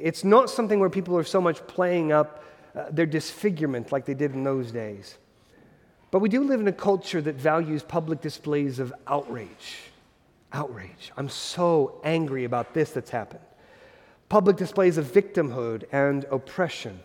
[0.01, 2.43] it's not something where people are so much playing up
[2.75, 5.17] uh, their disfigurement like they did in those days.
[6.11, 9.91] But we do live in a culture that values public displays of outrage.
[10.53, 11.11] Outrage.
[11.17, 13.43] I'm so angry about this that's happened.
[14.27, 16.99] Public displays of victimhood and oppression.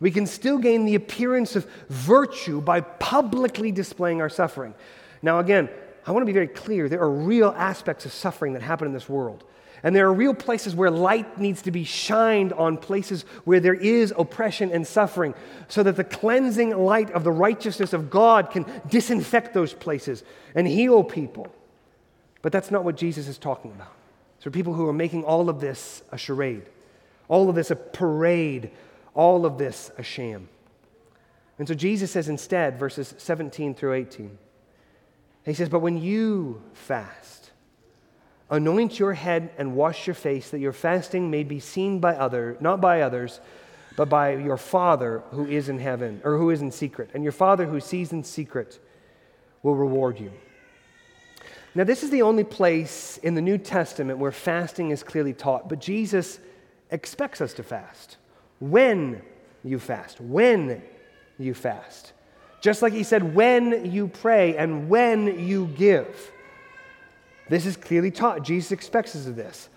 [0.00, 4.74] We can still gain the appearance of virtue by publicly displaying our suffering.
[5.22, 5.68] Now, again,
[6.04, 8.92] I want to be very clear there are real aspects of suffering that happen in
[8.92, 9.44] this world.
[9.82, 13.74] And there are real places where light needs to be shined on places where there
[13.74, 15.34] is oppression and suffering,
[15.66, 20.22] so that the cleansing light of the righteousness of God can disinfect those places
[20.54, 21.52] and heal people.
[22.42, 23.92] But that's not what Jesus is talking about.
[24.38, 26.68] So, people who are making all of this a charade,
[27.28, 28.70] all of this a parade,
[29.14, 30.48] all of this a sham.
[31.58, 34.38] And so, Jesus says instead, verses 17 through 18,
[35.44, 37.41] he says, But when you fast,
[38.52, 42.56] anoint your head and wash your face, that your fasting may be seen by other,
[42.60, 43.40] not by others,
[43.96, 47.10] but by your Father who is in heaven, or who is in secret.
[47.14, 48.78] And your Father who sees in secret
[49.62, 50.30] will reward you.
[51.74, 55.70] Now, this is the only place in the New Testament where fasting is clearly taught,
[55.70, 56.38] but Jesus
[56.90, 58.18] expects us to fast.
[58.60, 59.22] When
[59.64, 60.82] you fast, when
[61.38, 62.12] you fast.
[62.60, 66.31] Just like he said, when you pray and when you give.
[67.52, 68.44] This is clearly taught.
[68.44, 69.68] Jesus expects us of this.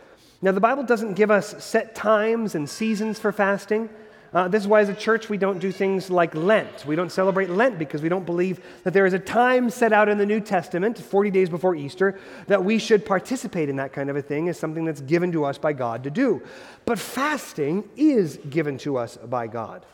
[0.41, 3.89] Now, the Bible doesn't give us set times and seasons for fasting.
[4.33, 6.85] Uh, this is why, as a church, we don't do things like Lent.
[6.85, 10.07] We don't celebrate Lent because we don't believe that there is a time set out
[10.07, 14.09] in the New Testament, 40 days before Easter, that we should participate in that kind
[14.09, 16.41] of a thing as something that's given to us by God to do.
[16.85, 19.85] But fasting is given to us by God.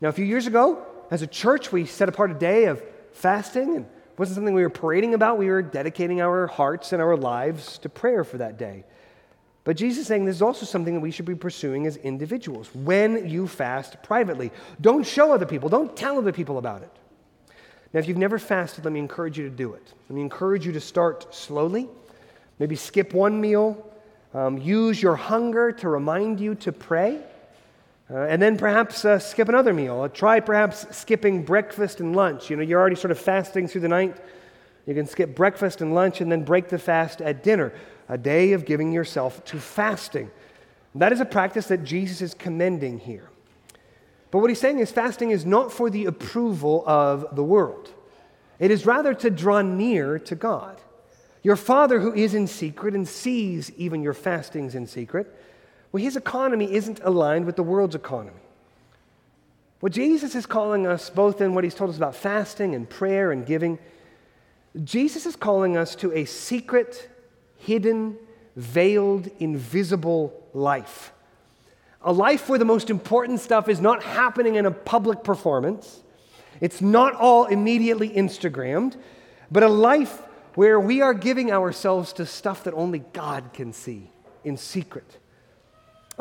[0.00, 3.76] Now, a few years ago, as a church, we set apart a day of fasting
[3.76, 5.38] and it wasn't something we were parading about.
[5.38, 8.84] We were dedicating our hearts and our lives to prayer for that day.
[9.64, 12.68] But Jesus is saying this is also something that we should be pursuing as individuals.
[12.74, 16.90] When you fast privately, don't show other people, don't tell other people about it.
[17.92, 19.92] Now, if you've never fasted, let me encourage you to do it.
[20.08, 21.88] Let me encourage you to start slowly.
[22.58, 23.88] Maybe skip one meal.
[24.34, 27.20] Um, use your hunger to remind you to pray.
[28.12, 30.02] Uh, and then perhaps uh, skip another meal.
[30.02, 32.50] Uh, try perhaps skipping breakfast and lunch.
[32.50, 34.16] You know, you're already sort of fasting through the night.
[34.86, 37.72] You can skip breakfast and lunch and then break the fast at dinner,
[38.08, 40.30] a day of giving yourself to fasting.
[40.94, 43.30] That is a practice that Jesus is commending here.
[44.30, 47.90] But what he's saying is fasting is not for the approval of the world,
[48.58, 50.80] it is rather to draw near to God.
[51.42, 55.34] Your Father who is in secret and sees even your fastings in secret
[55.92, 58.40] well, his economy isn't aligned with the world's economy.
[59.80, 63.30] What Jesus is calling us, both in what he's told us about fasting and prayer
[63.30, 63.78] and giving,
[64.82, 67.10] Jesus is calling us to a secret,
[67.58, 68.16] hidden,
[68.56, 71.12] veiled, invisible life.
[72.00, 76.00] A life where the most important stuff is not happening in a public performance,
[76.60, 78.96] it's not all immediately Instagrammed,
[79.50, 80.22] but a life
[80.54, 84.10] where we are giving ourselves to stuff that only God can see
[84.44, 85.18] in secret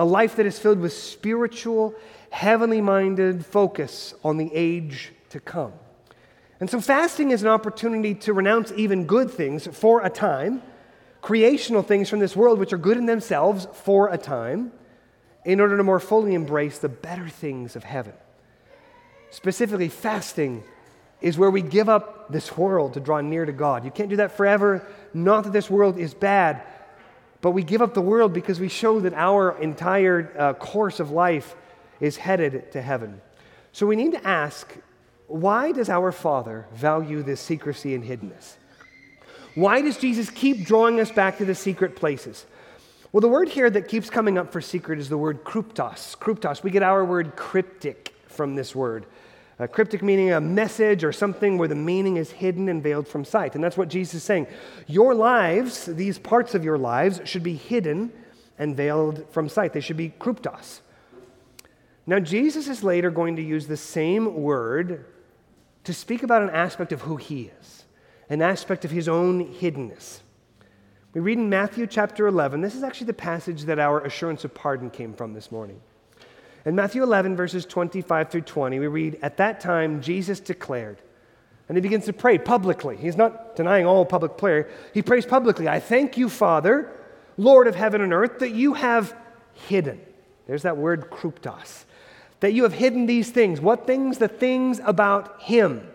[0.01, 1.93] a life that is filled with spiritual,
[2.31, 5.71] heavenly minded focus on the age to come.
[6.59, 10.63] And so, fasting is an opportunity to renounce even good things for a time,
[11.21, 14.71] creational things from this world, which are good in themselves for a time,
[15.45, 18.13] in order to more fully embrace the better things of heaven.
[19.29, 20.63] Specifically, fasting
[21.21, 23.85] is where we give up this world to draw near to God.
[23.85, 24.83] You can't do that forever.
[25.13, 26.63] Not that this world is bad,
[27.41, 31.11] but we give up the world because we show that our entire uh, course of
[31.11, 31.55] life
[31.99, 33.21] is headed to heaven.
[33.71, 34.77] So we need to ask
[35.27, 38.55] why does our Father value this secrecy and hiddenness?
[39.55, 42.45] Why does Jesus keep drawing us back to the secret places?
[43.11, 46.17] Well, the word here that keeps coming up for secret is the word kryptos.
[46.17, 46.63] Kryptos.
[46.63, 49.05] We get our word cryptic from this word.
[49.61, 53.23] A cryptic meaning a message or something where the meaning is hidden and veiled from
[53.23, 53.53] sight.
[53.53, 54.47] And that's what Jesus is saying.
[54.87, 58.11] Your lives, these parts of your lives, should be hidden
[58.57, 59.73] and veiled from sight.
[59.73, 60.79] They should be kryptos.
[62.07, 65.05] Now, Jesus is later going to use the same word
[65.83, 67.85] to speak about an aspect of who he is,
[68.29, 70.21] an aspect of his own hiddenness.
[71.13, 72.61] We read in Matthew chapter 11.
[72.61, 75.81] This is actually the passage that our assurance of pardon came from this morning.
[76.65, 80.97] In Matthew 11, verses 25 through 20, we read, At that time, Jesus declared,
[81.67, 82.97] and he begins to pray publicly.
[82.97, 84.69] He's not denying all public prayer.
[84.93, 86.91] He prays publicly, I thank you, Father,
[87.37, 89.15] Lord of heaven and earth, that you have
[89.53, 89.99] hidden.
[90.47, 91.85] There's that word kryptos.
[92.41, 93.61] That you have hidden these things.
[93.61, 94.17] What things?
[94.17, 95.87] The things about him.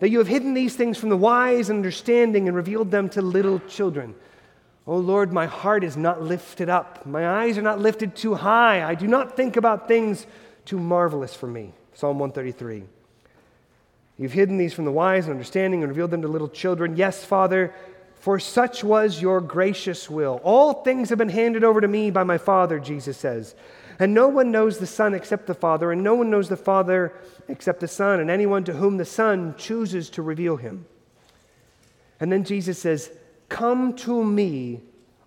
[0.00, 3.22] That you have hidden these things from the wise and understanding and revealed them to
[3.22, 4.14] little children.
[4.86, 7.04] Oh Lord, my heart is not lifted up.
[7.06, 8.84] My eyes are not lifted too high.
[8.84, 10.26] I do not think about things
[10.64, 11.72] too marvelous for me.
[11.94, 12.84] Psalm 133.
[14.18, 16.96] You've hidden these from the wise and understanding and revealed them to little children.
[16.96, 17.74] Yes, Father,
[18.14, 20.40] for such was your gracious will.
[20.44, 23.54] All things have been handed over to me by my Father, Jesus says.
[23.98, 27.12] And no one knows the Son except the Father, and no one knows the Father
[27.48, 30.86] except the Son, and anyone to whom the Son chooses to reveal him.
[32.20, 33.10] And then Jesus says,
[33.48, 34.80] Come to me,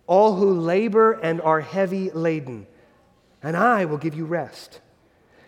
[0.08, 2.68] all who labor and are heavy laden,
[3.42, 4.82] and I will give you rest.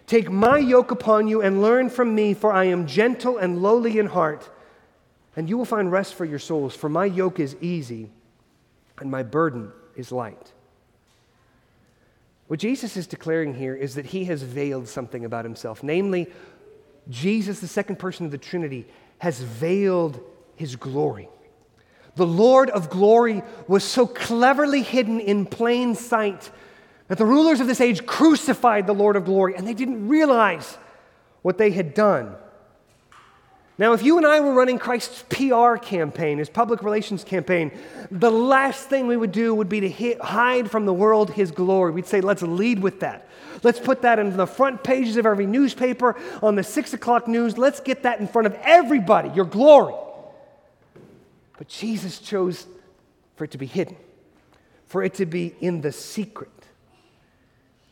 [0.07, 3.97] Take my yoke upon you and learn from me, for I am gentle and lowly
[3.97, 4.49] in heart,
[5.35, 6.75] and you will find rest for your souls.
[6.75, 8.09] For my yoke is easy
[8.99, 10.51] and my burden is light.
[12.47, 15.83] What Jesus is declaring here is that he has veiled something about himself.
[15.83, 16.27] Namely,
[17.09, 18.85] Jesus, the second person of the Trinity,
[19.19, 20.19] has veiled
[20.55, 21.29] his glory.
[22.15, 26.51] The Lord of glory was so cleverly hidden in plain sight
[27.07, 30.77] that the rulers of this age crucified the Lord of glory and they didn't realize
[31.41, 32.35] what they had done.
[33.77, 37.71] Now, if you and I were running Christ's PR campaign, his public relations campaign,
[38.11, 41.49] the last thing we would do would be to hit, hide from the world his
[41.49, 41.91] glory.
[41.91, 43.27] We'd say, let's lead with that.
[43.63, 47.57] Let's put that in the front pages of every newspaper, on the six o'clock news.
[47.57, 49.95] Let's get that in front of everybody, your glory.
[51.61, 52.65] But Jesus chose
[53.35, 53.95] for it to be hidden,
[54.87, 56.49] for it to be in the secret.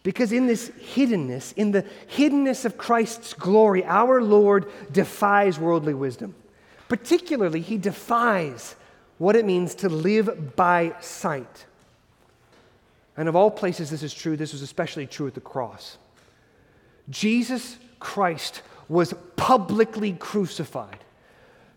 [0.02, 6.34] Because in this hiddenness, in the hiddenness of Christ's glory, our Lord defies worldly wisdom.
[6.88, 8.76] Particularly, he defies
[9.20, 11.66] what it means to live by sight.
[13.18, 16.00] And of all places this is true, this was especially true at the cross.
[17.08, 21.04] Jesus Christ was publicly crucified.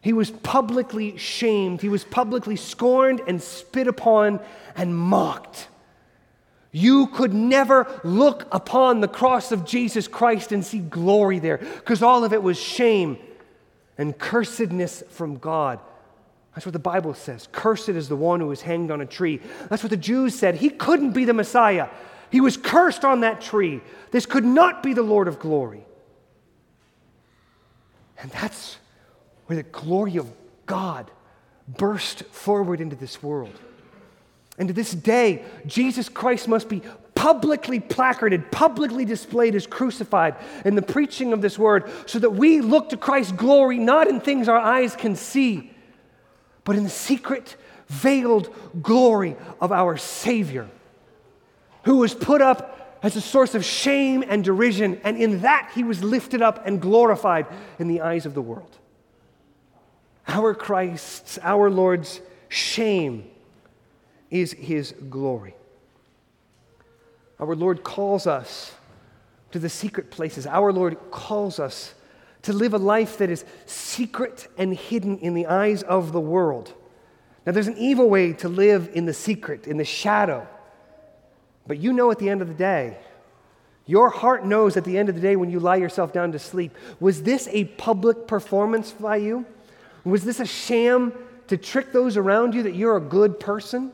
[0.03, 1.81] He was publicly shamed.
[1.81, 4.41] He was publicly scorned and spit upon
[4.77, 5.69] and mocked.
[6.73, 12.03] You could never look upon the cross of Jesus Christ and see glory there because
[12.03, 13.17] all of it was shame
[13.97, 15.79] and cursedness from God.
[16.55, 17.49] That's what the Bible says.
[17.53, 19.41] Cursed is the one who is hanged on a tree.
[19.69, 20.57] That's what the Jews said.
[20.57, 21.89] He couldn't be the Messiah.
[22.31, 23.83] He was cursed on that tree.
[24.11, 25.85] This could not be the Lord of glory.
[28.19, 28.79] And that's
[29.47, 30.31] where the glory of
[30.67, 31.11] God
[31.69, 33.59] burst forward into this world.
[34.59, 36.83] And to this day, Jesus Christ must be
[37.15, 40.35] publicly placarded, publicly displayed as crucified
[40.65, 44.21] in the preaching of this word, so that we look to Christ's glory not in
[44.21, 45.71] things our eyes can see,
[46.65, 47.57] but in the secret,
[47.89, 50.69] veiled glory of our Savior,
[51.85, 55.83] who was put up as a source of shame and derision, and in that he
[55.83, 57.47] was lifted up and glorified
[57.79, 58.79] in the eyes of the world.
[60.29, 63.31] Our Christ's, our Lord's shame
[64.31, 65.55] is his glory.
[67.39, 68.73] Our Lord calls us
[69.51, 70.47] to the secret places.
[70.47, 71.95] Our Lord calls us
[72.43, 76.73] to live a life that is secret and hidden in the eyes of the world.
[77.45, 80.47] Now, there's an evil way to live in the secret, in the shadow.
[81.67, 82.97] But you know at the end of the day,
[83.87, 86.39] your heart knows at the end of the day when you lie yourself down to
[86.39, 89.45] sleep, was this a public performance by you?
[90.05, 91.13] Was this a sham
[91.49, 93.93] to trick those around you that you're a good person?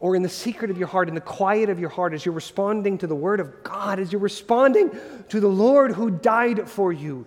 [0.00, 2.34] Or in the secret of your heart, in the quiet of your heart, as you're
[2.34, 4.90] responding to the Word of God, as you're responding
[5.28, 7.26] to the Lord who died for you,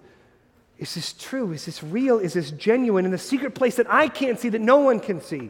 [0.78, 1.54] is this true?
[1.54, 2.20] Is this real?
[2.20, 3.06] Is this genuine?
[3.06, 5.50] In the secret place that I can't see, that no one can see,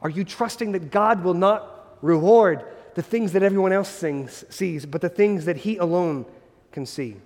[0.00, 2.64] are you trusting that God will not reward
[2.94, 6.24] the things that everyone else sings, sees, but the things that He alone
[6.72, 7.16] can see?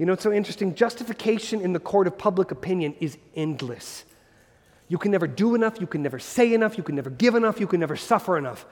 [0.00, 0.74] You know, it's so interesting.
[0.74, 4.06] Justification in the court of public opinion is endless.
[4.88, 7.60] You can never do enough, you can never say enough, you can never give enough,
[7.60, 8.64] you can never suffer enough.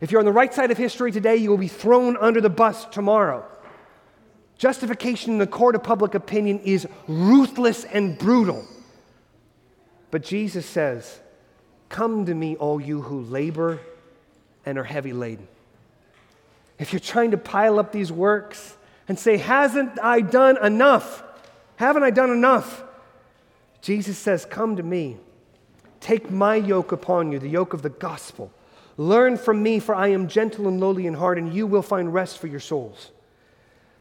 [0.00, 2.48] If you're on the right side of history today, you will be thrown under the
[2.48, 3.44] bus tomorrow.
[4.58, 8.64] Justification in the court of public opinion is ruthless and brutal.
[10.12, 11.18] But Jesus says,
[11.88, 13.80] Come to me, all you who labor
[14.64, 15.48] and are heavy laden.
[16.78, 18.76] If you're trying to pile up these works,
[19.10, 21.24] and say, Hasn't I done enough?
[21.74, 22.84] Haven't I done enough?
[23.82, 25.16] Jesus says, Come to me.
[25.98, 28.52] Take my yoke upon you, the yoke of the gospel.
[28.96, 32.14] Learn from me, for I am gentle and lowly in heart, and you will find
[32.14, 33.10] rest for your souls.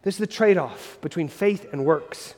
[0.03, 2.35] This is the trade off between faith and works.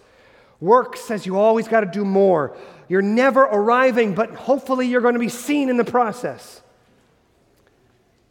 [0.61, 2.55] Work says you always got to do more.
[2.87, 6.61] You're never arriving, but hopefully you're going to be seen in the process.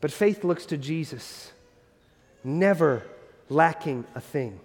[0.01, 1.53] But faith looks to Jesus,
[2.43, 3.03] never
[3.51, 4.59] lacking a thing,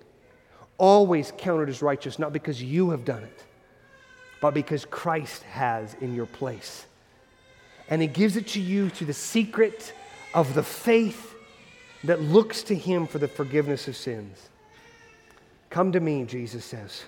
[0.77, 3.43] always counted as righteous, not because you have done it,
[4.39, 6.85] but because Christ has in your place.
[7.89, 9.93] And He gives it to you through the secret
[10.33, 11.35] of the faith
[12.03, 14.49] that looks to Him for the forgiveness of sins.
[15.69, 17.03] Come to me, Jesus says.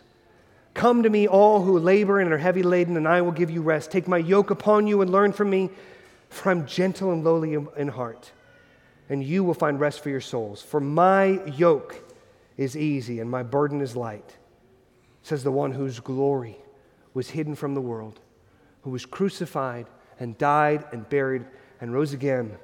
[0.73, 3.61] Come to me, all who labor and are heavy laden, and I will give you
[3.61, 3.89] rest.
[3.89, 5.69] Take my yoke upon you and learn from me,
[6.29, 8.31] for I'm gentle and lowly in heart,
[9.09, 10.61] and you will find rest for your souls.
[10.61, 12.03] For my yoke
[12.57, 14.37] is easy and my burden is light,
[15.21, 16.57] says the one whose glory
[17.13, 18.19] was hidden from the world,
[18.81, 19.87] who was crucified
[20.19, 21.45] and died and buried
[21.79, 22.57] and rose again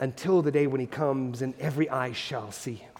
[0.00, 2.92] until the day when he comes and every eye shall see him.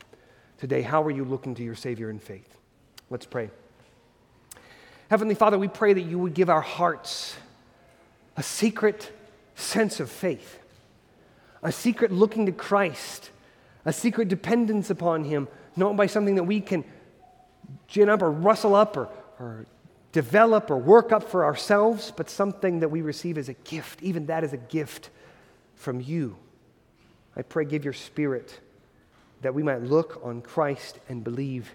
[0.59, 2.57] Today, how are you looking to your Savior in faith?
[3.09, 3.51] Let's pray.
[5.09, 7.37] Heavenly Father, we pray that you would give our hearts
[8.37, 9.11] a secret
[9.57, 10.60] sense of faith,
[11.63, 13.31] a secret looking to Christ,
[13.85, 16.85] a secret dependence upon Him, not by something that we can
[17.89, 19.09] gin up or rustle up or,
[19.39, 19.67] or
[20.13, 24.03] develop or work up for ourselves, but something that we receive as a gift.
[24.03, 25.11] Even that is a gift
[25.77, 26.37] from you.
[27.37, 28.59] I pray, give your spirit
[29.43, 31.73] that we might look on Christ and believe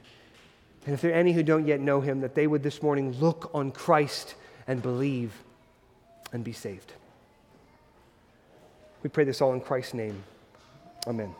[0.85, 3.11] and if there are any who don't yet know him, that they would this morning
[3.13, 4.35] look on Christ
[4.67, 5.33] and believe
[6.31, 6.93] and be saved.
[9.05, 10.23] We pray this all in Christ's name.
[11.05, 11.35] Amen.